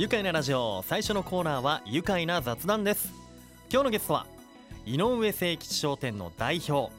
[0.00, 3.12] 愉快なラジオ最初のコーナーは愉快な雑談です。
[3.70, 4.26] 今日のゲストは
[4.86, 6.90] 井上誠吉商店の代表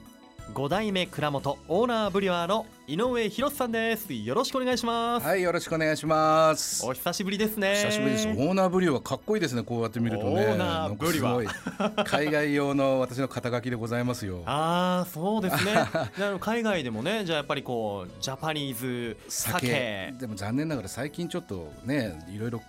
[0.54, 4.14] 5代目蔵元オーナーブリュワーの井上博さんです。
[4.14, 5.26] よろしくお願いします。
[5.26, 6.86] はいよろしくお願いします。
[6.86, 7.74] お久しぶりですね。
[7.76, 8.28] 久しぶりです。
[8.28, 10.32] オーナーブリュワーかっこいいですねこうやって見るとね。
[10.32, 12.04] オーナーブリュワー。
[12.04, 14.44] 海外用の私の肩書きでございますよ。
[14.46, 15.74] ああそうですね。
[15.74, 20.14] あの海外でもねじゃあやっぱりこうジャパニーズ酒。
[20.20, 22.62] でも残念ながら最近ちょっとねいろいろ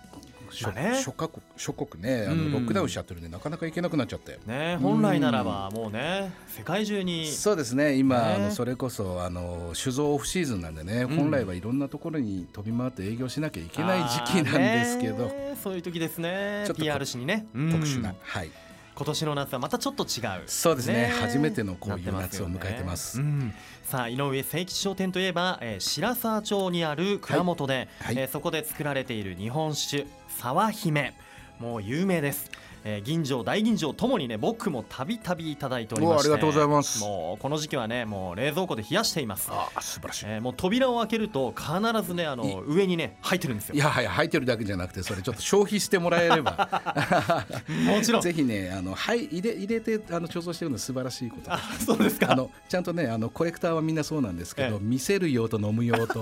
[0.53, 1.01] 諸,、まあね。
[1.01, 2.25] 諸国諸国ね。
[2.27, 2.51] あうん。
[2.51, 4.39] のロックダウンしちゃってるんで、なかなか行けなくなっちゃって。
[4.45, 7.27] ね本来ならばもうね世界中に。
[7.27, 7.95] そうですね。
[7.95, 8.33] 今、ね。
[8.35, 11.17] あのそれこそあの酒造オフシーズンなんでね、うん。
[11.17, 15.31] 本来はいろんなところに飛び回って営業しなきゃいけない時期なんですけど、
[15.61, 16.63] そういう時ですね。
[16.65, 17.71] ちょっとこ PR しにね、うん。
[17.71, 18.51] 特殊な、はい。
[18.95, 20.43] 今年の夏はまたちょっと違う。
[20.45, 20.93] そうですね。
[20.93, 21.13] ね。
[21.19, 23.53] 初めてのこういう夏を迎えてます、うん。
[23.83, 28.17] さあ井上誠吉商店といえば、えー白沢町にある蔵元で、はい。
[28.17, 30.05] えーそこで作られている日本酒
[30.39, 31.13] 沢姫。
[31.59, 32.49] もう有名です、
[32.83, 36.29] えー、銀醸大銀醸ともにね僕もたびたびいただいておりまして。
[36.29, 36.99] おありがとうございます。
[36.99, 39.49] もうこの時期はねもう冷蔵庫で冷やしています。
[39.51, 40.25] ああ素晴らしい。
[40.27, 41.69] えーもう扉を開けると必
[42.05, 43.75] ずねあの上にね入ってるんですよ。
[43.75, 46.69] いやはい入ってるだけじゃなくてそれちょっと消費してもらえれば。
[47.85, 48.21] もちろん。
[48.21, 51.51] ぜひねあのはい入れ入れてあの貯蔵してるの素晴らしいことで。
[51.51, 52.31] あそうですか。
[52.31, 54.79] あのちゃんとねあのコレクターはみんなそうなんですけど、ええ。
[54.81, 56.21] 見せる用と飲む用と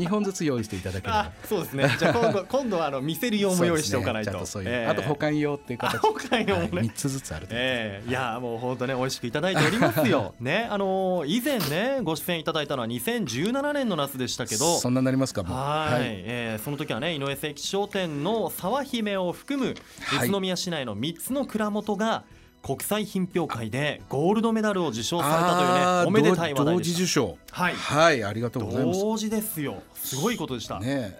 [0.00, 1.20] 2本ずつ用意していただければ。
[1.20, 1.96] あそうですね。
[1.98, 4.32] じゃあ今度 今度はあの見せる用も用意しておかないと。
[4.32, 4.38] ね。
[4.38, 5.96] とそういう、えーあと保管用っていう形。
[5.96, 8.08] あ他用もね、はい、3つずつあるというええ。
[8.08, 10.34] いやもう本当ね美味しくいただいておりますよ。
[10.40, 14.78] ねあのー以前ねご出演いただいたのは2017年の夏でしたけど。
[14.78, 20.28] そんなになりますかはい、えーその時はね井上誠吉商店の沢姫を含むはい。
[20.28, 22.24] 宇都宮市内の3つの蔵元が
[22.62, 27.38] 国際品評会でゴールドメダルを受賞されたというねおめでたい話題同でし時受賞。
[27.50, 27.74] はい。
[27.74, 29.00] はい、ありがとたうございます。
[29.00, 29.82] 同時ですよ。
[29.94, 30.78] すごいことでした。
[30.78, 31.18] ね。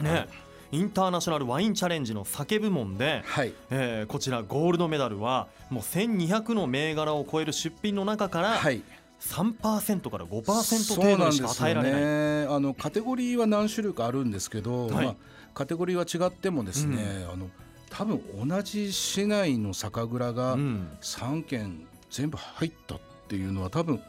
[0.00, 0.26] ね。
[0.70, 3.52] インターナショナルワインチャレンジの酒部門ではい。
[3.70, 8.82] えーこちらゴールドメダルはもう1200の銘柄を超える出品の中からはい。
[9.20, 12.00] 3%から5%そう程度にしか与えられない。
[12.00, 15.06] ねあのカテゴリーは何種類かあるんですけど、はい。
[15.06, 15.14] まあ、
[15.54, 17.50] カテゴリーは違ってもですね、あの
[17.90, 20.88] 多分同じ市内の酒蔵がうん。
[21.00, 24.00] 3軒全部入ったっていうのは多分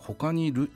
[0.00, 0.70] 他にいる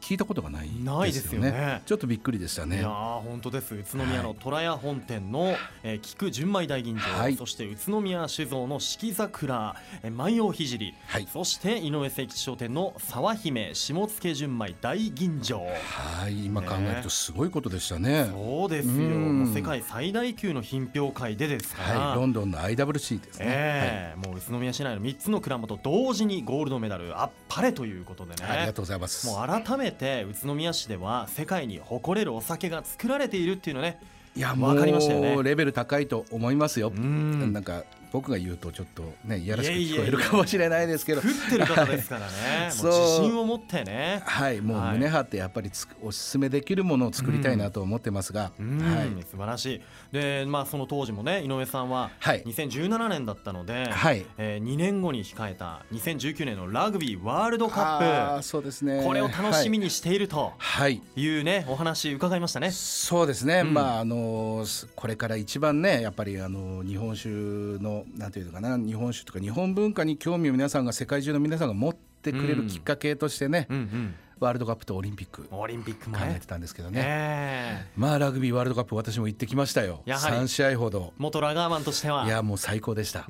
[0.00, 1.82] 聞いたことがないないですよね。
[1.86, 3.74] ちょっとびっくりでしたえ、いねやー本当です。
[3.74, 7.36] 宇都宮の虎屋本店の、えー菊純米大吟醸、はい。
[7.36, 10.94] そして宇都宮酒造の四季桜、えー万葉聖。
[11.06, 11.28] はい。
[11.32, 15.60] そして井上誠吉商店の沢姫下野純米大吟醸。
[15.64, 16.46] はい。
[16.46, 18.28] 今考えるとすごいことでしたね。
[18.30, 18.92] そうですよ。
[19.54, 22.16] 世界最大級の品評会でですから、はい。
[22.16, 24.14] ロンドンの IWC ですね、え。
[24.16, 28.44] えもう宇都宮市内の3つの蔵元同時にゴールドメダルあっぱれということでね。
[28.46, 33.98] はいありがとうございますもう改めて宇都宮市では世界に誇れるお酒が作られているっていうのね
[34.34, 35.34] いやもわかりましたよね。
[35.34, 36.90] うレベル高いと思いますよ。
[36.94, 37.52] う、ん。
[37.52, 41.22] なんか僕が言うとちょっとねいやらしく聞こえるかもしれないですけど。
[41.22, 42.70] 食ってる方ですからね。
[42.72, 43.00] そうもう。
[43.00, 44.22] 自信を持ってね。
[44.24, 44.98] はいもうはい。
[44.98, 49.08] 胸張ってやっぱりつくおすすめできるものを作りたいなと思ってますが、うん、はい。
[49.30, 49.80] 素晴らしい。
[50.12, 52.42] でまあその当時もね井上さんははい。
[52.44, 54.24] 2017年だったので、はい。
[54.38, 58.98] えー2年後に控えた2019年のラグビーワールドカあッーそうですね。
[58.98, 62.70] プこれを楽しみににしているとはい、はいいうねお話伺いましたね。
[62.70, 63.74] そうですね、うん。
[63.74, 74.14] まああのすこれから一番ねやっぱりあの日本酒のなんていうのかな日本酒とか日本文化に興味を皆さんが世界中の皆さんが持ってくれるきっかけとしてね、うんうん。
[74.42, 76.34] ワールドカップとオリンピック考オリンピックもね。
[76.36, 76.46] えて。
[76.46, 77.90] たんですけどね、ええ。
[77.96, 80.02] まあラグビーワールドカップ私も行ってきましたよ。
[80.04, 80.36] やはり。
[80.36, 81.12] 3試合ほど。
[81.18, 82.26] 元ラガーマンとしては。
[82.26, 83.20] いやもう最高でした。
[83.20, 83.26] は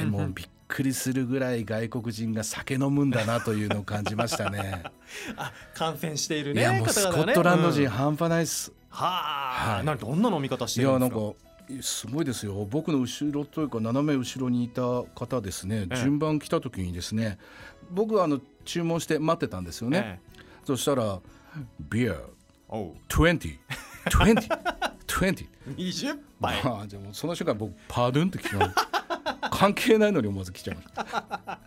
[0.00, 4.82] いもうびっくりするぐらい外国人が酒飲むんだなというのを感じましたね。
[5.36, 7.88] あ感染しているいねやもうスコットランド人うん。
[7.90, 9.84] 半端ないっす、はあ、はい。
[9.84, 12.66] なんどんな飲み方していやなんんるですかかすごいですよ。
[12.70, 14.82] 僕の後ろというか斜め後ろにいた
[15.14, 15.96] 方ですね、ええ。
[15.96, 17.38] 順番来た時にですね
[17.90, 20.42] 僕はあの注文して待ってたんですよね、ええ。
[20.64, 21.20] そしたら
[21.80, 22.16] 「ビア
[22.68, 22.92] おう。
[23.08, 23.58] 20
[24.06, 24.34] 20
[25.06, 25.46] 20」
[25.76, 26.62] 20杯。
[26.64, 28.74] まあ、じゃあもうその瞬間僕パドゥンって聞き
[29.50, 31.60] 関係ないのに思わず来ちゃいました。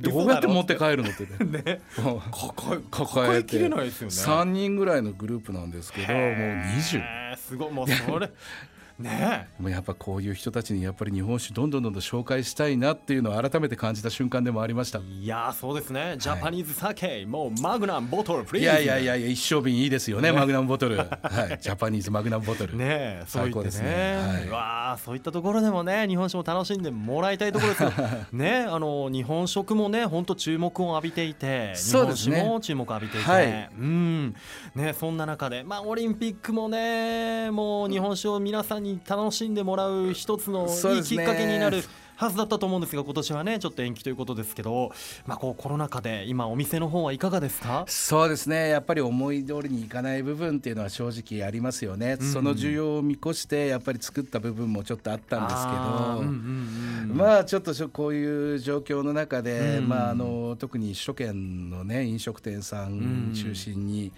[0.00, 1.26] どうやって持って帰るのって。
[1.44, 1.80] ね。
[1.94, 4.14] 抱え抱抱えきれないですよね。
[4.14, 7.70] 3人ぐらいのグループなんですけどもう20へえすごい。
[7.72, 8.30] もうそれ
[8.98, 14.98] ねもうやっぱこういう人たちにやっぱり日本酒どんどんどんどん紹介したいなっていうのを改めて感じた瞬間でもありました。
[14.98, 16.16] えいやーそうですね。
[16.18, 20.96] ジャパニーズ酒、もうマグナムボトルプリーズいやいやいやいや一升瓶いいですよねマグナムボトル。
[20.98, 21.58] はい。
[21.60, 22.76] ジャパニーズマグナムボトル。
[22.76, 24.16] ね最高ですね。
[24.16, 24.48] はい。
[24.48, 27.82] うわあそういったところでもね日本酒も楽しんでもらいたいところです。
[27.82, 27.92] よ
[28.32, 33.70] ねあの日本食もね本当注目を浴びていて日本酒も注目を浴びていて、はい。
[33.78, 34.34] うん。
[34.74, 41.82] ねそんな中でまあオリンピックもねもう日本酒を皆さんにに楽しんでもらう一つのいいきっかけになる
[42.16, 44.90] はずだったと思うんですが今年はねちょっと延期ということですけど、
[45.26, 47.84] まあ、こうコロナ禍で今お店の方はいかがですか？
[47.88, 48.70] そうですね。
[48.70, 59.88] やっぱり思い通りにいかない部分っていうのは正直ありますよね、うんその需要を見越してやっぱり作った部分もちょっとあったんですけど、まあちょっとこういう状況の中で、うん。
[59.88, 63.34] まあ、あの特に首都圏の、ね、飲食店さん。
[63.34, 64.12] 中心に、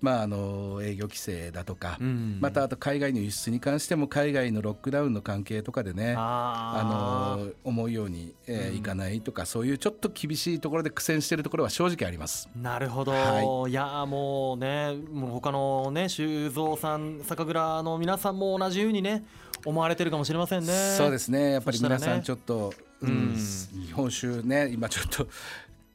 [0.00, 12.48] まあ、あの営業規制だとか、うんまたあと海外の輸出に関しても海外のロックダウンの関係とかでねあの思うように、えーうんいかないとかそういうちょっと厳しいところで苦戦しているところは正直あります。
[12.56, 13.72] なるほど、、はい。
[13.72, 19.24] やもうねもう他のね修造さん酒蔵の皆さんも同じようにね
[19.64, 20.72] 思われてるかもしれませんね。
[20.96, 21.52] そうですね。
[21.52, 22.72] やっぱり皆さんちょっと、
[23.02, 23.34] うんうん。
[23.34, 25.28] 日本酒ね今ちょっと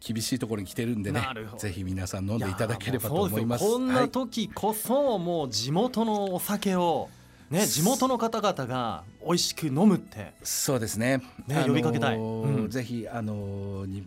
[0.06, 1.20] 厳しいところに来てるんでね
[1.58, 3.66] ぜひ皆さん飲んでいただければと思います。
[3.66, 7.10] こんはない時こそもう地元のお酒を
[7.50, 11.24] ね地元の方々が美味しく飲むってそうですね。
[11.48, 12.18] ね呼びかけたい。
[12.18, 12.70] うん。
[12.70, 14.06] ぜひあのーに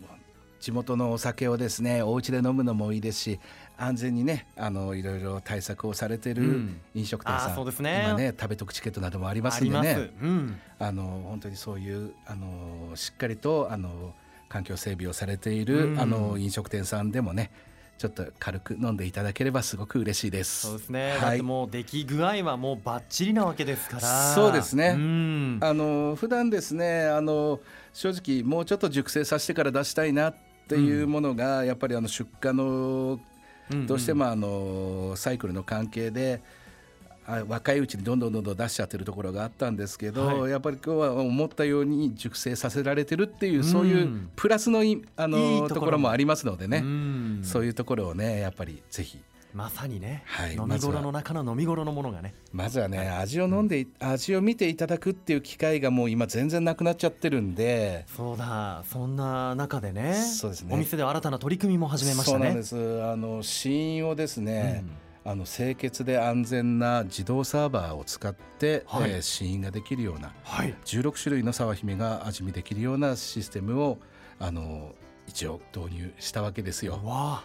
[0.61, 3.39] 地元のお酒をですねお家で飲むのもいいですし
[3.77, 6.81] 安全にねあのいろいろ対策をされてるうん。
[6.95, 8.05] 飲食店さん、うですね。
[8.07, 10.11] 今ね食べ得チケットなどもありますんでね。
[10.21, 14.13] うん、あの本当にそういうあのしっかりとあの
[14.49, 15.99] 環境整備をされている、うん。
[15.99, 17.51] あの飲食店さんでもね
[17.97, 20.67] ちょっと軽く飲んでいただければすごく嬉しいです。
[20.67, 24.33] そうですね、だはいもう出来具合はもうバッチリなわけですから。
[24.33, 24.95] そうですね。
[24.95, 25.59] うん。
[25.61, 27.59] あの普段ですねあの
[27.93, 30.35] 正直もうちょっと熟成させてから出したいなっ
[30.67, 33.19] ていうものが、やっぱりあの出荷の
[33.71, 33.85] うん。
[33.85, 36.41] どうしてもあのサイクルの関係で。
[37.29, 40.51] あ若いうちにどんどんどんどん出しちゃってるところがあったんですけど、はい。
[40.51, 43.63] やっぱり今日は思ったように熟成させられてるっていう、うん。
[43.63, 46.09] そういうプラスのいあのいいところも。
[46.09, 47.41] ありますのでね、うん。
[47.43, 49.19] そういうところをねやっぱりぜひ。
[49.51, 52.35] まさにね、はい飲み頃の中の飲み頃のものがね。
[52.51, 58.05] まずはね味を飲んでい味を見ていただくっていう機会がもう今全然なくなっちゃってるんで。
[58.15, 58.83] そうだ。
[58.91, 60.13] そんな中でね。
[60.13, 60.73] そうですね。
[60.73, 62.39] お店では新たな取り組みも始めましたね。
[62.39, 63.03] そうなんです。
[63.03, 64.83] あの試飲をですね、
[65.29, 73.99] あの清潔で安全な自動サーバーを使って、はいえー試飲ができるようなはい16種類の沢姫が味見できるようなシステムを
[74.39, 74.95] あの
[75.27, 76.99] 一応導入したわけですよ。
[77.03, 77.43] わ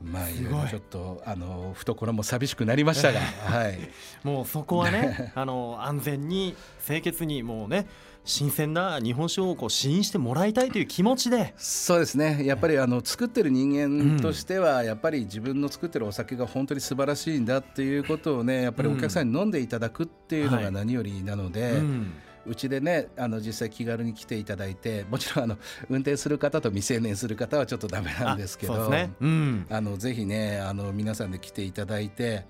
[0.00, 3.78] まあいいろいろちょっとあの懐も寂しくなりましたが、 はい。
[4.24, 7.86] あもうそこはねあの安全に清潔にもうね
[8.24, 11.54] 新鮮な日本酒をこう試飲してもらいたいという気持ちで。
[11.56, 12.44] そうですね。
[12.44, 20.64] やっぱりあの作ってる人間としては、やっぱり自分の作ってるお酒が本当に素晴らしいんだっていうことをねやっぱりお客さんに飲んでいただくっていうのはい。
[20.64, 21.72] が何よりなので。
[21.72, 22.12] うん。
[22.44, 25.58] うちでねあの実際気軽に来ていただいてもちろんあの
[25.88, 32.44] 運転する方と未成年する方はちょっとダメなんですけどあのぜひねあの皆さんで来ていただいて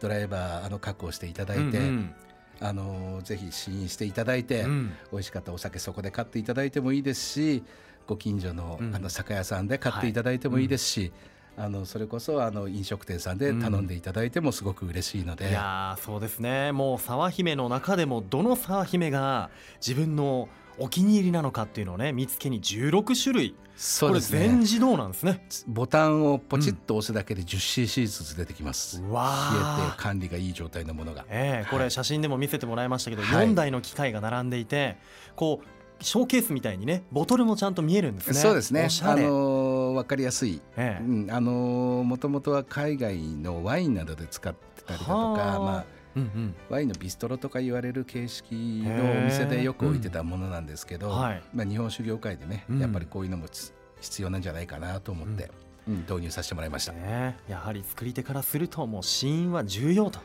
[0.00, 2.14] ドライバーあの確保していただいて、うん
[2.60, 4.92] あのぜひ試飲していただいて、うん。
[5.12, 7.62] 美味しかったお酒そこで買っていただいてもいいですし
[8.06, 8.94] ご近所の,、うん。
[8.94, 11.12] あの酒屋さんで買っていただいてもいいですし、
[11.56, 16.72] あのそれこそあの飲食店さんで頼んでいただいてもすごく嬉しいので、いやーそうですね。
[16.72, 20.48] もう沢姫の中でもどの沢姫が自分の
[20.78, 23.54] お気に入りなのかっていうのをね見つけに16種類。
[23.76, 25.46] そうですこれ全ね自動なんですね。
[25.66, 31.24] ボタンをポチッと押すだけで 10cc ずつ出てきます、うわ冷ーえて管理がいい状態のものが。
[31.28, 33.48] ええこれ写真でも見せてもらいましたけど、はい。
[33.48, 34.96] 4台の機械が並んでいて
[35.34, 38.34] こうショーケースみたいにねボトルもちゃんと見えるんですね。
[38.34, 38.82] そうですね。
[38.82, 41.04] あおしゃれ、のーわかりやすい、ええ。
[41.04, 45.58] うん、あのもともとは海外のワインなどで使ってたりだとかはあ。
[45.58, 45.84] まあ
[46.16, 46.54] うんうん。
[46.68, 48.54] ワインのビストロとか言われる形式
[48.84, 51.42] のお店でよく置いてたものなんですけど、うんはい。
[51.54, 52.78] まあ、日本酒業界でね、うん。
[52.80, 55.50] やっぱりこういうのもつ必要なんじゃないかなと思って、
[55.88, 55.98] うん。
[56.00, 56.92] 導入させてもらいました。
[56.92, 60.20] ねやはり作り手からするともう死因は重要と。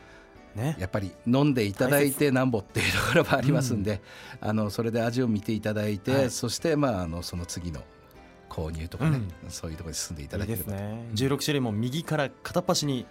[0.54, 0.76] ね。
[0.78, 4.00] やっぱり飲んでいただいてなんぼっていうところもありますんで、
[4.40, 6.30] あのそれで味を見ていただいて、はい。
[6.30, 7.82] そして、まあ、あのその次の
[8.48, 11.06] 購入とかね、そういうところに進んでいたいいだければですね。
[11.14, 13.06] 16種類も右から片っ端に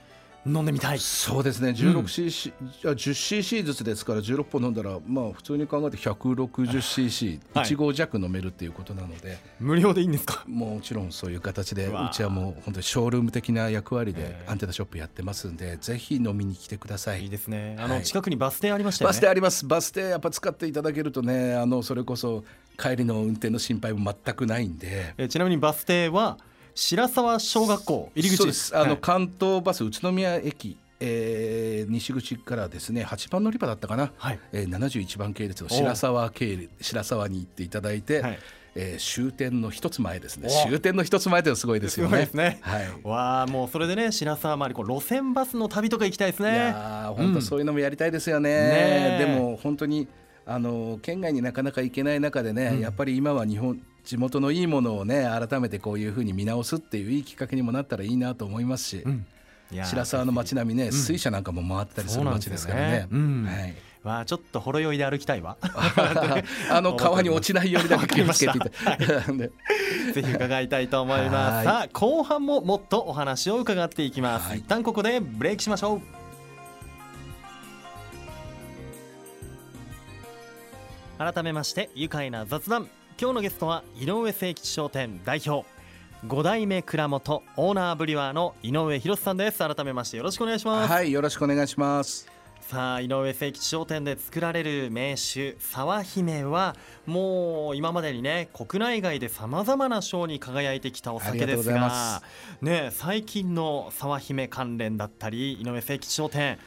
[0.46, 1.00] 飲んでみたい。
[1.00, 1.70] そうですね。
[1.72, 7.76] 16cc、じゃあ 10cc ずつですから16本飲んだらまあ普通に考えて 160cc1 はい。
[7.76, 10.44] 合弱飲めるっていうことなので、無料でいいんですか？
[10.48, 17.24] もちろんそういう形でうちはもう本当にショールーム的な役割でアンテナショップやってますんでぜひ飲みに来てください。
[17.24, 17.76] いいですね。
[17.80, 19.10] あのはい近くにバス停ありましたよね。
[19.10, 19.66] バス停あります。
[19.66, 22.44] バス停やっぱ使っていただけるとねあのそれこそ
[22.78, 25.14] 帰りの運転の心配も全くないんで。
[25.18, 26.38] えちなみにバス停は
[26.80, 28.76] 白沢小学校入り口です。
[28.76, 28.98] あの、はい。
[29.02, 34.40] 関東バス宇都宮駅、えー西口からですね8番乗り場だったかな、はい。
[34.54, 38.40] えー、71番系列の白沢系列白沢に行っていただいて、はい。
[38.76, 40.48] ええー終点の一つ前ですね。
[40.48, 42.28] お終点の一つ前ってのはすごいですよね。
[42.28, 42.60] すね。
[42.62, 42.88] はい。
[43.04, 49.26] わあもうそれでね白沢周りこう路線バスの旅とか行きたいですいねやー本当そういうのもやりたいですよね,、ねえ。
[49.26, 50.08] でも本当に
[50.46, 52.80] あの県外になかなか行けない中でね、うん。
[52.80, 59.26] やっぱり今は日本地元のいいものをね改めてこういうふうに見直すっていういいきっかけにもなったらいいなと思いますし、うん。
[59.84, 60.92] 白沢の街並みね、ん。
[60.92, 62.92] 水車なんかも回ったりする街ですからね。
[62.92, 63.46] ねうん。
[63.46, 63.76] はい。
[64.04, 65.58] わあちょっとほろ酔いで歩きたいわ。
[66.72, 68.96] あの川に落ちないようにだけ気をつけてい た。
[69.34, 69.52] で
[70.14, 71.64] ぜひ伺いたいと思いはます。
[71.64, 71.66] い。
[71.66, 74.60] さあ後半ももっとお話を伺っていきます、はい。
[74.60, 76.02] 一旦ここでブレイクしましょう。
[81.18, 82.88] 改めまして愉快な雑談
[83.22, 85.68] 今日のゲストは井上誠吉商店代表。
[86.26, 89.58] 5代目蔵元オーナーブリュワーの井上博さんです。
[89.60, 92.30] 改めましてよろしくお願いします、はい、よろしくお願いします。
[92.62, 102.22] さあ井上誠吉商店で作られる名酒沢姫はもう今までにね国内外でさまざまな賞に輝いてきたお酒ですが
[102.62, 106.58] ね最近の沢姫関連だったり井上誠吉商店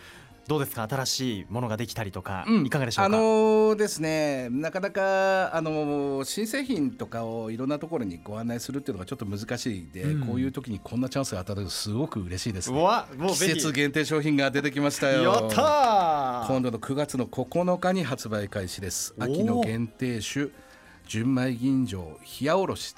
[0.49, 0.87] どうですか？
[0.89, 10.27] 新しいものができたりとか、いかがでしょうか、あのーですねなかなか、あのー新製品とかをいろんなところにご案内するっていうのがちょっと難しいで、うん。
[10.27, 15.23] こういう時にこんなチャンスが当たるとすごく嬉しいです、ね、うわもう季節限定商品が出てきましたよ。
[15.23, 16.47] やったー。
[16.49, 19.15] 今度の9月の9日に発売開始です。
[19.19, 20.51] 秋の限定酒
[21.07, 22.95] 純米吟醸冷やおろし、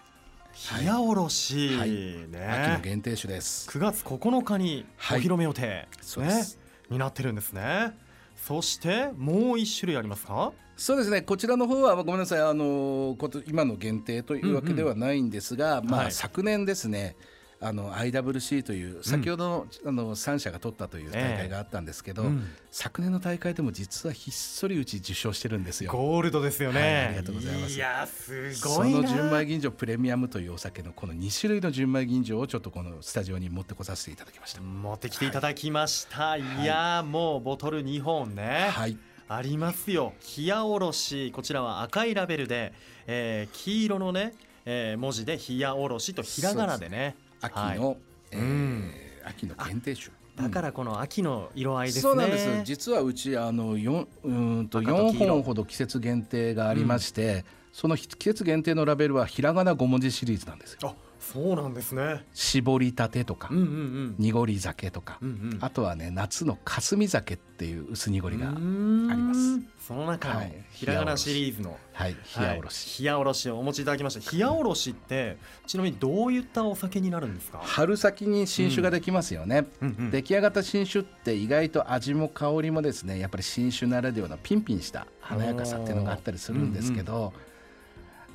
[0.78, 1.90] 冷やおろし、はい。
[1.90, 2.28] ね。
[2.48, 3.68] 秋の限定酒です。
[3.70, 6.56] 9月9日にお披露目予定、そうです。
[6.56, 7.96] ね、になってるんですね。
[8.36, 10.52] そしてもう一種類ありますか？
[10.76, 11.22] そうですね。
[11.22, 12.40] こちらの方はごめんなさい。
[12.40, 16.12] あのこと今の限定というわけではないんですが、まあ、はい。
[16.12, 17.16] 昨年ですね
[17.64, 22.46] あの IWC という先ほどの,、あの3社が取ったという大会があったんですけど、うん。
[22.70, 25.90] 昨年の大会でも実はひっそりうち受賞してるんですよ。
[25.90, 27.74] ゴールドですよね、はいありがとうございます。
[27.74, 29.00] いやすそごいな。
[29.00, 34.60] の純米吟醸プレミアムというお酒のこの2種類の純米吟醸をちょっとこのスタジオに持ってこさせていただきました。
[34.60, 40.12] 持ってきていただきました、い、やもうボトル2本ね、はい、ありますよ。
[40.36, 42.74] 冷やおろしこちらは赤いラベルで、
[43.06, 44.34] えー黄色のね、
[44.66, 47.78] えー文字で冷やおろしとひらがなでね秋はい。
[47.78, 47.96] の、
[48.30, 48.94] えーうん。
[49.26, 50.10] 秋の限定酒。
[50.36, 52.02] だからこの秋の色合いですね。
[52.02, 52.62] そうなんです。
[52.64, 55.34] 実はうちあの4うーんと4赤と黄色。
[55.34, 60.96] 本ほど季節限定がありまして、その季節限定のラベルはひらがな5文字シリーズなんですよ。
[61.30, 62.24] あそうなんですね。
[62.34, 64.14] 絞りたてとか、うんうんうん。
[64.18, 65.58] 濁り酒とか、うんうん。
[65.60, 69.60] あとはね夏の霞酒っていう薄濁りが、あります。
[69.86, 70.64] その中のはい。
[70.70, 72.16] ひらがなシリーズのはい。
[72.38, 74.32] 冷やおろし、はい冷やおろしをお持ちいただきました。
[74.32, 80.10] 冷やおろしってちなみにどういったお酒になるんですか、春先に新酒ができますよね、うんうん。
[80.10, 87.32] 出来上がった新酒って意外と味も香りもですねやっぱり新酒ならではのピンピンした華やかさっていうのがあったりするんですけど、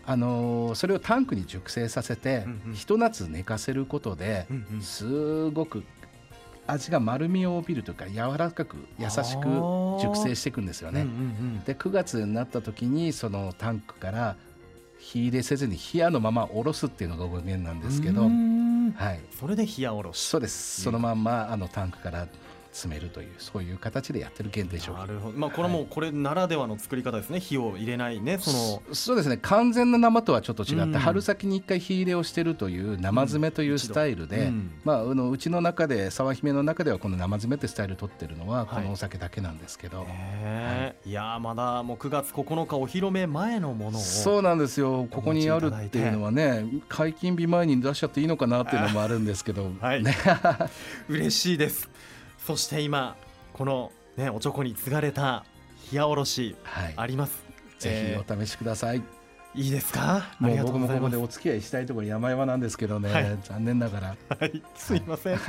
[0.06, 2.74] あのーそれをタンクに熟成させて、うんうん。
[2.74, 4.82] ひと夏寝かせることで、うんうん。
[4.82, 5.84] すごく
[6.68, 9.48] 味が丸みを帯びるというか柔らかく優しく
[10.01, 11.01] 熟成していくんですよね。
[11.01, 14.36] うんうんで9月になった時にそのタンクから
[15.00, 20.20] 火入れせずに冷やのままおろすっていうのが語源なんうんですけど、はい、それで冷やおろし。
[20.20, 20.82] そうです。
[20.82, 22.27] そのまんまあのタンクから
[22.71, 25.38] 詰めるというそういう形でやってる限定商品なるほど。
[25.38, 27.39] まあこれはもうこれならではの作り方ですね。
[27.39, 28.38] 火を入れないね。
[28.39, 29.38] そのそそうですね。
[29.38, 30.91] 完全な生とはちょっと違って、うん。
[30.93, 34.71] 春先に一回火入れをしてるという生詰めというスタイルで、うん。
[34.83, 38.67] まあ、あのうちの中で沢姫の中ではこの生詰めってスタイル取ってるのははい。
[38.67, 41.11] このお酒だけなんですけど、ねえい。
[41.11, 45.07] やーまだもう9月9日お披露目前のものをそうなんですよ。
[45.09, 50.03] ここにあるっていうのはね解禁日前に出しちゃっていいのかなっていうのもあるんですけど、はい。
[50.03, 50.15] ね、
[51.09, 51.89] 嬉しいです
[52.50, 53.15] そして今
[53.53, 55.46] このねおちょこに継がれた
[55.91, 57.44] 冷やおろしはい、あります。
[57.77, 59.03] ぜひお試しください、
[59.53, 60.01] いいですか？
[60.01, 63.38] あもう僕もここでお付き合いしたいところ山々なんですけどね、はい。
[63.44, 64.15] 残念ながら。
[64.39, 64.63] はい。
[64.75, 65.39] すいません。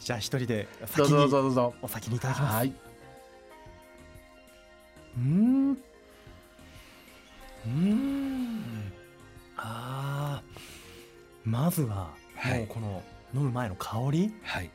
[0.00, 1.74] じゃあ一人でどうぞどう先にぞどうぞ。
[1.80, 2.54] お先にいただきます。
[2.56, 2.68] はい。
[2.68, 5.72] うーん。
[5.72, 8.92] うーん。
[9.58, 11.48] あー。
[11.48, 12.58] まずははい。
[12.58, 13.00] もうこの
[13.32, 14.34] 飲む前の香り？
[14.42, 14.70] はい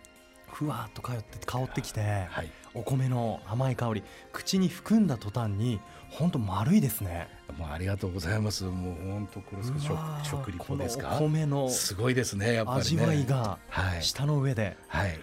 [0.56, 2.50] ふわっと香って香ってきてはい。
[2.74, 7.28] お米の甘い香り口に含んだ途端に本当丸いですね。
[7.58, 8.64] もうありがとうございます。
[8.64, 11.10] もう本当これ食食リポですか？
[11.10, 12.82] このお米のすごいですねやっぱりね。
[12.82, 14.02] 味わいがはい。
[14.02, 14.78] 舌の上で。
[14.88, 15.20] はい。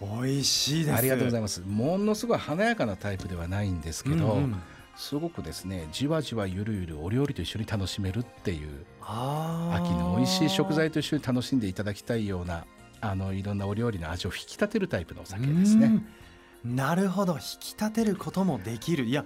[0.00, 0.06] 美
[0.38, 0.96] 味しいです。
[0.96, 1.62] ありがとうございまます。
[1.66, 4.62] ものすごい華やかなタイプではないんですけど、うんうん。
[4.96, 12.64] すごくですねじわじわゆるゆるお料理と一緒に楽しめるっていう秋の美味しい食材と一緒に楽しんでいただきたいような
[13.10, 16.00] あのいろんなお料理の味を引き立てるタイプのお酒ですね。
[16.64, 16.76] うん。
[16.76, 17.34] なるほど。
[17.34, 19.04] 引き立てることもできる。
[19.04, 19.24] いや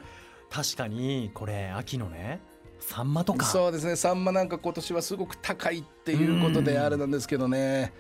[0.51, 2.41] 確かにこれ秋のね
[2.81, 3.47] サンマとか。
[3.47, 3.97] そうですね。
[3.97, 7.93] サンマなんか今年はすごく高いっていうことであれなんですけどね。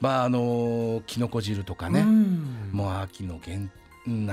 [0.00, 2.04] まああのきのこ汁とかね。
[2.72, 3.70] もう秋の限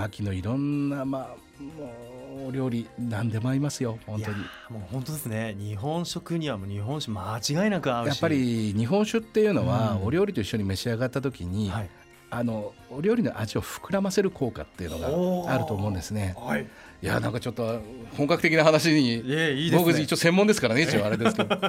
[0.02, 4.38] 秋のいろんなまあもうお料理何でも合いますよ本当に。
[4.38, 4.44] も
[4.80, 5.56] う本当ですね。
[5.60, 8.08] 日本食にはもう日本酒間違いなく合うし。
[8.10, 11.90] やっぱり日本酒っていうのは、お料理と一緒に召し上がった時に、はい、
[12.36, 16.36] あのお料理の味を膨らませる効果っていうのがあると思うんですね。
[16.36, 17.80] はい、いやなんかちょっと
[18.18, 21.54] 本格的な話に、いいね、僕一応専門ですからね一応あれですけど。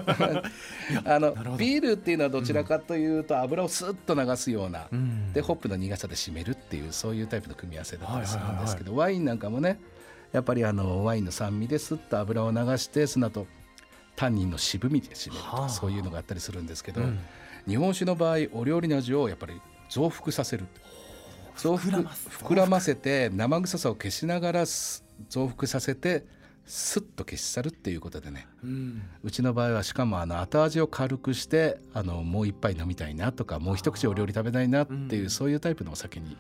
[1.04, 9.78] あのビールっていうのはどちらかというと油をスッと流すような、うん、でホップの苦さで締めるっていうそういうタイプの組み合わせだったりするんですけど、ワインなんかもね
[10.33, 13.47] やっぱりあのワインの酸味ですっと油を流してその後
[14.16, 17.18] タンニンの渋みで締めるとか、そういうのがあったりするんですけど、うん、
[17.68, 20.66] 日本酒の場合お料理の味をやっぱり増幅させる
[21.56, 24.64] 増幅膨らませて生臭さを消しながら
[25.28, 26.24] 増幅させて
[26.66, 36.36] スッと消し去るっていうことでね、うん、うちの場合はしかもあの後味を軽くしてあのもう一杯飲みたいなとかもう一口お料理食べたいなっていう、うん、そういうタイプのお酒に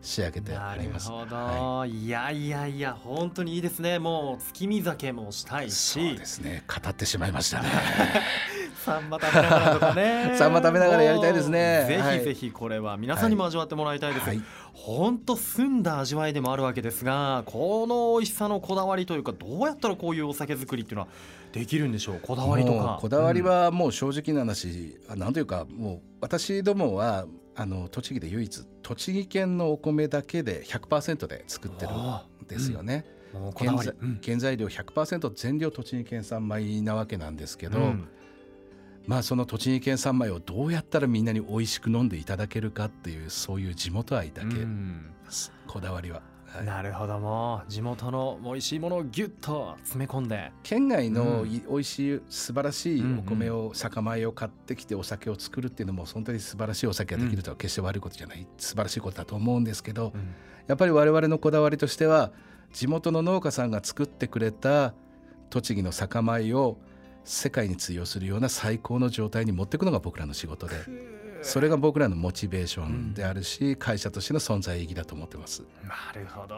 [0.00, 1.10] 仕上げてあります。
[1.10, 3.98] なるほど、はい、いやいやいや本当にいいですね。
[3.98, 6.62] もう月見酒もしたいし、そうですね。
[6.68, 7.68] 語ってしまいましたね。
[8.84, 10.34] サンマ食べながらとかね。
[10.36, 11.86] サンマ食べながらやりたいですね。
[11.88, 14.26] ぜひぜひこれは皆さんにも味わってもらいたいです。
[14.74, 21.08] 本、当、澄んだ味わいでもあるわけですが、この美味しさのこだわりというかどうやったらこういうお酒作りっていうのは
[21.52, 22.20] できるんでしょう？
[22.20, 22.98] こだわりとか。
[23.00, 33.06] こだわりはもう正直な話、うん、なんというかもう私どもはあの栃木で唯一栃木県のお米だけで100%で作ってるんですよね。
[33.34, 38.08] うん、原材料100%全量栃木県産米なわけなんですけど、うん、
[39.06, 44.56] まあその栃木県産米をどうやったらみんなに美味しく飲んでいただけるかっていうそういう地元愛だけ、
[45.66, 46.22] こだわりは。
[46.46, 47.18] はい、なるほど。
[47.18, 50.52] も地元の美味しいものをギュッと詰め込んで。
[50.62, 58.46] 県外の美味しい素晴らしいお米を酒米を買ってきてお酒を作るっていうのも本当に素晴らしいお酒ができるとは決して悪いことじゃない。
[58.56, 60.12] 素晴らしいことだと思うんですけど、
[60.66, 62.32] やっぱり我々のこだわりとしては
[62.72, 64.94] 地元の農家さんが作ってくれた
[65.50, 66.78] 栃木の酒米を
[67.24, 70.74] 世界に通用するような最高の状態に持っていくのが僕らの仕事で。
[71.42, 75.62] それが僕らのモチベーションであるし、うん、会社としての存在意義だと思ってます。
[75.82, 76.56] なるほど。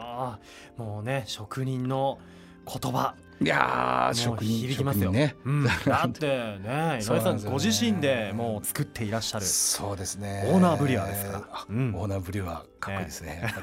[0.77, 2.19] もうね職人の
[2.67, 3.15] 言葉。
[3.39, 5.11] いや職人響きますよ。
[5.11, 9.45] ね、うん、 だってね井上さんご自身でもう作っていらっしゃる。
[9.45, 10.49] そうですね。
[10.51, 13.53] オーナーブリュワーですから、うん、オーナーブリュワーかっこいいですね、ね、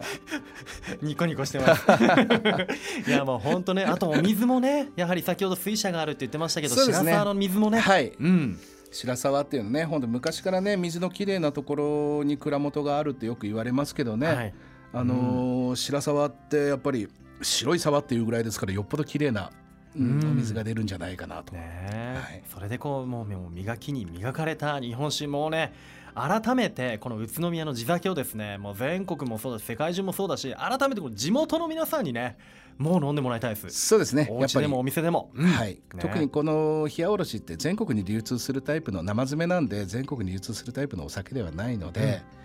[1.02, 1.84] ニコニコしてます。
[3.06, 7.80] いやもう本当ねあとお水もねやはり先ほど水車があるって言ってましたけど、ね、白沢の水もね。
[7.80, 8.58] はい、うん。
[8.92, 11.76] 白沢っていうのね本当昔からね水のきれいなとこ
[12.20, 14.54] ろに蔵元があるってよく言われますけどね、はい、
[14.92, 17.08] あのーうん、白沢ってやっぱり
[17.42, 19.50] 白い沢っていうぐらいですからよっぽどきれいな、
[19.96, 25.72] うん、お水が出るんじゃないかなと、ねはい、それでこうもう磨きに磨かれた日本酒もね
[26.14, 32.36] 改めてこの宇都宮の地酒をですねもう全国もそうだし世界中もそうだし改めてこの地元の皆さんにね
[32.78, 33.68] もう飲んでもらいたいです。
[33.70, 34.26] そうですね。
[34.30, 42.41] お家でもお店でも、うん、はい、ね、特にこの冷やおろしって全国に流通するタイプの生詰めなんで全国に流通するタイプのお酒ではないので、うん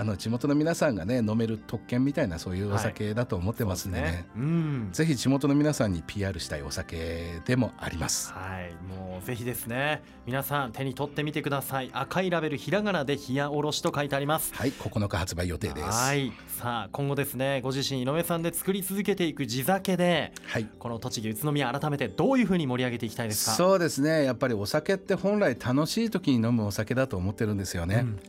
[0.00, 4.02] あの地元の皆さんがね飲める特権みたいなそういうお酒だと思ってますんでね。
[4.02, 8.32] はいね、うん、ぜひ地元の皆さんに PR したいお酒でもあります。
[8.32, 8.72] はい。
[8.90, 10.02] もうぜひですね。
[10.24, 11.90] 皆さん手に取ってみてください。
[11.92, 14.54] 赤いラベルひらがなで冷やおろしと書いてあります。
[14.54, 14.72] はい。
[14.72, 15.82] 9日発売予定です。
[15.82, 16.32] はい。
[16.48, 23.52] さあ今後ですねご自身井上さんで作り続けていく地酒で、はい、この栃木宇都宮改めてどういうふうに盛り上げていきたいですか？
[23.52, 24.24] そうですね。
[24.24, 28.20] やっぱりお酒って本来楽しい時に飲むお酒だと思ってるんですよね、うん。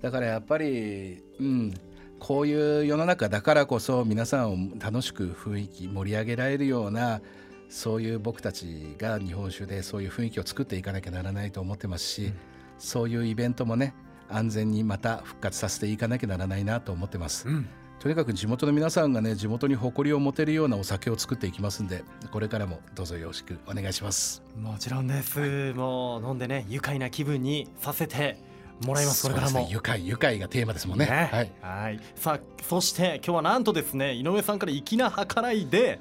[0.00, 1.74] だからやっぱり、うん、
[2.18, 7.20] こういう世の中だからこそ皆さんを楽しく雰囲気盛り上げられるような
[7.68, 12.34] そういう僕たちが日本酒でそういう雰囲気を作っていかなきゃならないと思ってますし、うん、
[12.78, 13.94] そういうイベントもね
[14.28, 17.48] 安全にまた復活させていかなきゃならないなと思ってます。
[17.48, 17.68] うん。
[17.98, 24.42] とにかく地元の皆さんがね地元に誇りを持てるようなお酒を作っていきますんでこれからもどうぞよろしくお願いします。
[24.56, 28.38] もちろんです、はい、もう飲んでね愉快な気分にさせて
[28.80, 32.00] もらいますこれからも、ね、愉快愉快がテーマですもんね、ね、はい、はい。
[32.14, 36.00] さあそして今日はなんとですね井上さんから粋な計らいで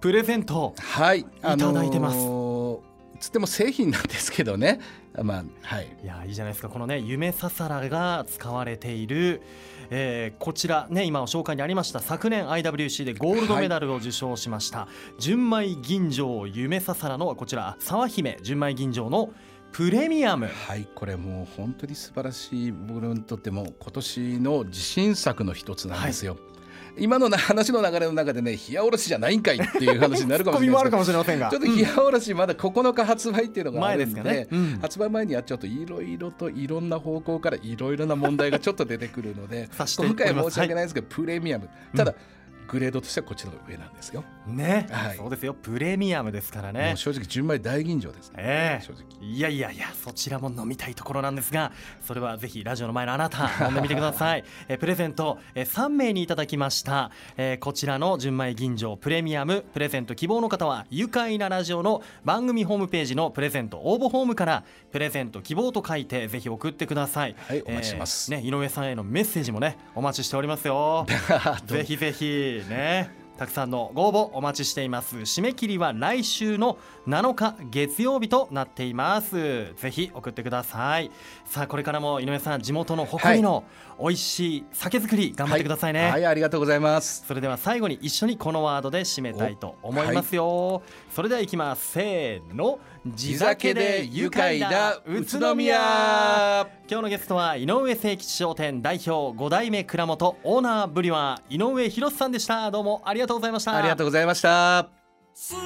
[0.00, 1.20] プレゼントはい。
[1.20, 4.80] いただいてます、あのー、つっても製品なんですけどね。
[5.20, 5.88] まあはい。
[6.02, 6.68] いやいいじゃないですか。
[6.68, 9.42] このね夢ささらが使われている
[9.90, 14.88] えー、こちらね今紹介にありました昨年 IWC でゴールドメダルを受賞しました、は
[15.18, 19.30] い、純米吟醸夢ささらのこちら沢姫純米吟醸の
[19.72, 20.46] プレミアム。
[20.46, 22.72] はいこれもう本当に素晴らしい。
[22.72, 27.04] 僕にとっても今年の自信作の一つなんですよ、はい。
[27.04, 31.50] 今の話の流れの中でね冷やおろしじゃないんかいっていう話になるかもしれないかもしれませんが。
[31.50, 34.48] ちょっと冷やおろしまだ9日発売っていうのがあるんで,、ね。
[34.50, 41.68] うん、発売前にはちょっといろいろといろんな方向からいろいろな問題がちょっと出てくるので 今回は申し訳ないですけど、はい、プレミアム。
[41.94, 42.37] ただ、うん
[42.68, 44.22] グレードとしてはこっちの上なんですよ。
[44.46, 46.94] ね、はい、そうですよプレミアムですからね。
[46.96, 54.44] 正直純米大吟醸です、ね、えー、正直いやいやいやそちらも飲みたいところなんですがそれはぜひラジオの前のあなた 飲んでみてください。
[54.68, 67.34] えプレゼントえ3名にいただきました、えー、こちらの純米吟醸プレミアムプレゼント希望の方は愉快なラジオの番組ホームページのプレゼント応募フォームからプレゼント希望と書いてぜひ送ってください。
[67.38, 68.32] はいお待ちします。
[68.32, 71.06] えー、ね井上さんへのメッセージもねお待ちしておりますよ。
[71.66, 73.28] ぜひぜひね。
[73.38, 75.18] たくさんのご応募お待ちしています。
[75.18, 79.74] 締め切りは来週の7日月曜日となっています。
[79.76, 81.12] ぜひ送ってください。
[81.44, 83.62] さあこれからも井上さん地元の誇りの
[84.00, 87.24] 美味しい酒造り頑張ってくださいね、はい、はい、ありがとうございます。
[87.28, 90.82] それでは最後に一緒にこのワードで締めたいと思いますよ、はい、
[91.14, 91.92] それではいきます。
[91.92, 92.80] せーの
[93.14, 96.66] 地酒で愉快な宇都宮。
[96.90, 102.70] 今日のゲストは井上誠吉商店代表5代目蔵元オーナーブリワー井上博さんでした。
[102.70, 103.76] どうもありがとうございました。
[103.76, 104.88] ありがとうございました。
[105.34, 105.56] 住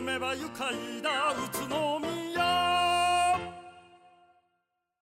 [0.00, 2.09] めば愉快な宇都宮